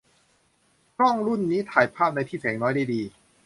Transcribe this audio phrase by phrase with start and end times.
[0.97, 3.01] กล้องรุ่นนี้ถ่ายภาพในที่แสงน้อยได้ดี